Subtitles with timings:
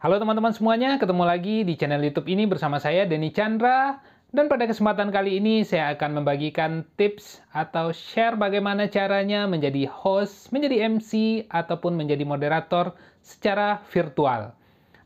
[0.00, 4.00] Halo teman-teman semuanya, ketemu lagi di channel YouTube ini bersama saya Denny Chandra.
[4.32, 10.56] Dan pada kesempatan kali ini saya akan membagikan tips atau share bagaimana caranya menjadi host,
[10.56, 14.56] menjadi MC, ataupun menjadi moderator secara virtual.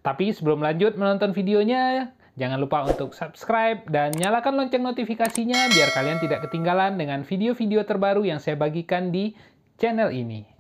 [0.07, 6.23] Tapi sebelum lanjut menonton videonya, jangan lupa untuk subscribe dan nyalakan lonceng notifikasinya biar kalian
[6.23, 9.35] tidak ketinggalan dengan video-video terbaru yang saya bagikan di
[9.75, 10.54] channel ini.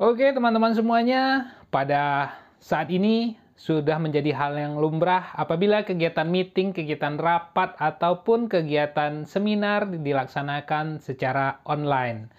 [0.00, 7.20] Oke teman-teman semuanya, pada saat ini sudah menjadi hal yang lumrah apabila kegiatan meeting, kegiatan
[7.20, 12.32] rapat, ataupun kegiatan seminar dilaksanakan secara online.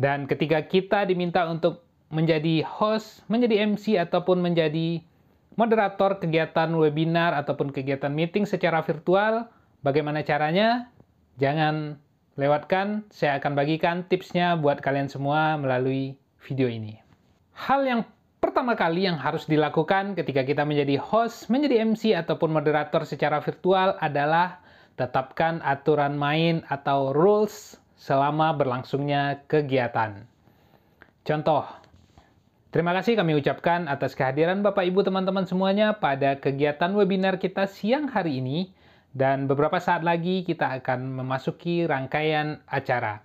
[0.00, 5.04] Dan ketika kita diminta untuk menjadi host, menjadi MC, ataupun menjadi
[5.60, 9.52] moderator kegiatan webinar ataupun kegiatan meeting secara virtual,
[9.84, 10.88] bagaimana caranya?
[11.36, 12.00] Jangan
[12.40, 16.96] lewatkan, saya akan bagikan tipsnya buat kalian semua melalui video ini.
[17.56, 18.00] Hal yang
[18.40, 24.00] pertama kali yang harus dilakukan ketika kita menjadi host, menjadi MC, ataupun moderator secara virtual
[24.00, 24.64] adalah
[24.96, 30.24] tetapkan aturan main atau rules selama berlangsungnya kegiatan.
[31.24, 31.68] Contoh,
[32.72, 38.08] terima kasih kami ucapkan atas kehadiran Bapak Ibu teman-teman semuanya pada kegiatan webinar kita siang
[38.08, 38.72] hari ini
[39.12, 43.20] dan beberapa saat lagi kita akan memasuki rangkaian acara.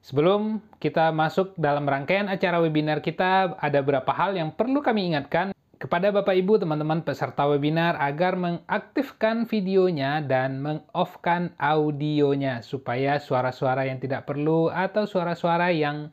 [0.00, 5.52] Sebelum kita masuk dalam rangkaian acara webinar kita, ada beberapa hal yang perlu kami ingatkan
[5.80, 13.96] kepada Bapak Ibu teman-teman peserta webinar agar mengaktifkan videonya dan mengoffkan audionya supaya suara-suara yang
[13.96, 16.12] tidak perlu atau suara-suara yang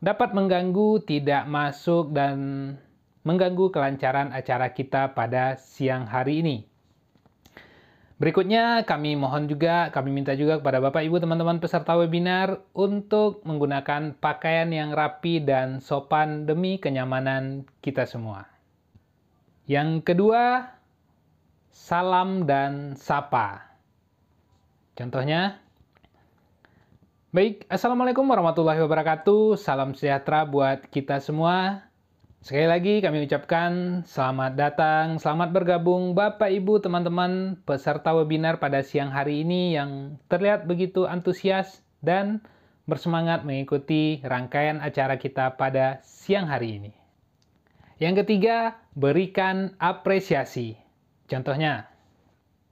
[0.00, 2.36] dapat mengganggu tidak masuk dan
[3.28, 6.71] mengganggu kelancaran acara kita pada siang hari ini.
[8.22, 14.14] Berikutnya, kami mohon juga, kami minta juga kepada Bapak Ibu teman-teman peserta webinar untuk menggunakan
[14.14, 18.46] pakaian yang rapi dan sopan demi kenyamanan kita semua.
[19.66, 20.70] Yang kedua,
[21.74, 23.74] salam dan sapa.
[24.94, 25.58] Contohnya,
[27.34, 29.58] Baik, Assalamualaikum warahmatullahi wabarakatuh.
[29.58, 31.90] Salam sejahtera buat kita semua.
[32.42, 39.14] Sekali lagi kami ucapkan selamat datang, selamat bergabung Bapak Ibu teman-teman peserta webinar pada siang
[39.14, 42.42] hari ini yang terlihat begitu antusias dan
[42.90, 46.90] bersemangat mengikuti rangkaian acara kita pada siang hari ini.
[48.02, 50.74] Yang ketiga, berikan apresiasi.
[51.30, 51.94] Contohnya,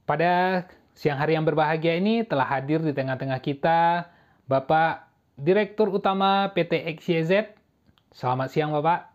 [0.03, 0.67] pada
[0.99, 4.11] siang hari yang berbahagia ini telah hadir di tengah-tengah kita
[4.51, 5.07] Bapak
[5.39, 7.55] Direktur Utama PT XYZ.
[8.11, 9.10] Selamat siang Bapak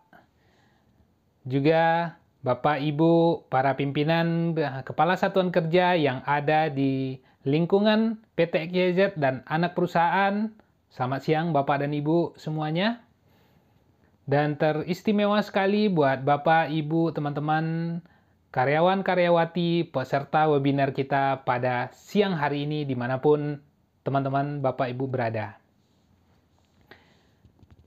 [1.47, 2.13] juga
[2.43, 4.53] Bapak Ibu para pimpinan
[4.83, 10.51] kepala satuan kerja yang ada di lingkungan PT XYZ dan anak perusahaan.
[10.91, 13.03] Selamat siang Bapak dan Ibu semuanya.
[14.27, 17.99] Dan teristimewa sekali buat Bapak, Ibu, teman-teman,
[18.51, 23.55] karyawan-karyawati peserta webinar kita pada siang hari ini di mana pun
[24.03, 25.55] teman-teman Bapak Ibu berada.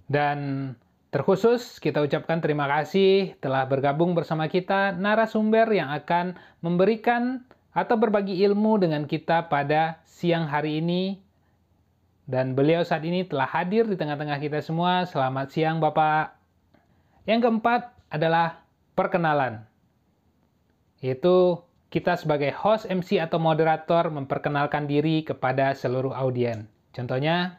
[0.08, 0.72] Dan
[1.10, 7.42] Terkhusus kita ucapkan terima kasih telah bergabung bersama kita narasumber yang akan memberikan
[7.74, 11.18] atau berbagi ilmu dengan kita pada siang hari ini.
[12.30, 15.02] Dan beliau saat ini telah hadir di tengah-tengah kita semua.
[15.02, 16.30] Selamat siang Bapak.
[17.26, 18.62] Yang keempat adalah
[18.94, 19.66] perkenalan.
[21.02, 21.58] Yaitu
[21.90, 26.70] kita sebagai host, MC, atau moderator memperkenalkan diri kepada seluruh audiens.
[26.94, 27.58] Contohnya,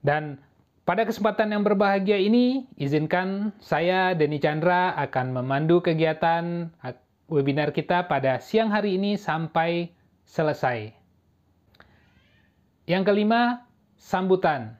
[0.00, 0.40] dan
[0.84, 6.68] pada kesempatan yang berbahagia ini, izinkan saya, Denny Chandra, akan memandu kegiatan
[7.24, 9.96] webinar kita pada siang hari ini sampai
[10.28, 10.92] selesai.
[12.84, 13.64] Yang kelima,
[13.96, 14.76] sambutan.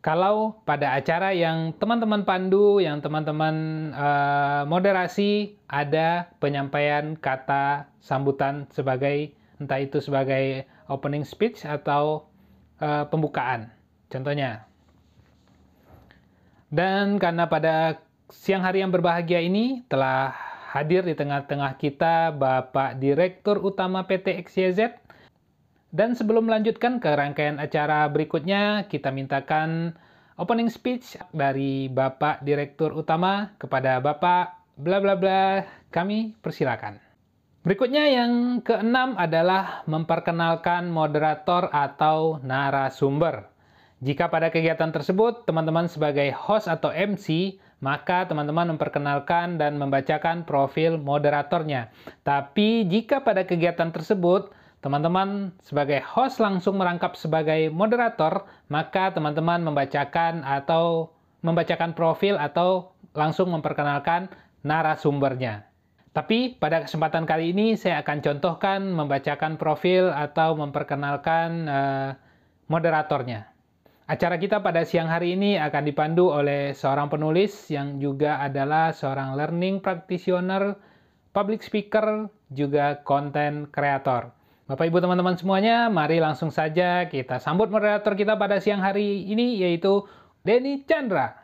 [0.00, 9.34] Kalau pada acara yang teman-teman pandu, yang teman-teman uh, moderasi, ada penyampaian kata sambutan sebagai
[9.60, 12.30] entah itu sebagai opening speech atau
[12.80, 13.68] uh, pembukaan.
[14.08, 14.64] Contohnya,
[16.70, 20.34] dan karena pada siang hari yang berbahagia ini telah
[20.74, 25.00] hadir di tengah-tengah kita Bapak Direktur Utama PT XYZ.
[25.94, 29.96] Dan sebelum melanjutkan ke rangkaian acara berikutnya, kita mintakan
[30.36, 35.64] opening speech dari Bapak Direktur Utama kepada Bapak bla bla bla.
[35.88, 37.00] Kami persilakan.
[37.64, 43.55] Berikutnya yang keenam adalah memperkenalkan moderator atau narasumber.
[44.04, 51.00] Jika pada kegiatan tersebut teman-teman sebagai host atau MC, maka teman-teman memperkenalkan dan membacakan profil
[51.00, 51.88] moderatornya.
[52.20, 54.52] Tapi jika pada kegiatan tersebut
[54.84, 63.48] teman-teman sebagai host langsung merangkap sebagai moderator, maka teman-teman membacakan atau membacakan profil atau langsung
[63.48, 64.28] memperkenalkan
[64.60, 65.72] narasumbernya.
[66.12, 72.10] Tapi pada kesempatan kali ini saya akan contohkan membacakan profil atau memperkenalkan uh,
[72.68, 73.55] moderatornya.
[74.06, 79.34] Acara kita pada siang hari ini akan dipandu oleh seorang penulis yang juga adalah seorang
[79.34, 80.78] learning practitioner,
[81.34, 84.30] public speaker, juga content creator.
[84.70, 89.58] Bapak Ibu teman-teman semuanya, mari langsung saja kita sambut moderator kita pada siang hari ini
[89.58, 90.06] yaitu
[90.46, 91.34] Denny Chandra.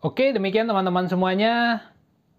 [0.00, 1.84] Oke, demikian teman-teman semuanya.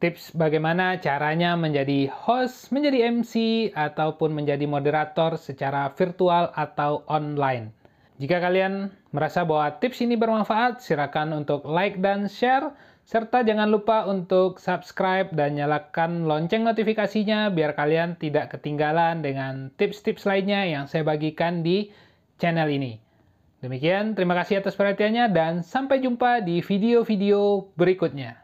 [0.02, 7.83] Tips bagaimana caranya menjadi host, menjadi MC, ataupun menjadi moderator secara virtual atau online.
[8.24, 12.72] Jika kalian merasa bahwa tips ini bermanfaat, silakan untuk like dan share
[13.04, 20.24] Serta jangan lupa untuk subscribe dan nyalakan lonceng notifikasinya biar kalian tidak ketinggalan dengan tips-tips
[20.24, 21.92] lainnya yang saya bagikan di
[22.40, 23.04] channel ini.
[23.60, 28.43] Demikian, terima kasih atas perhatiannya dan sampai jumpa di video-video berikutnya.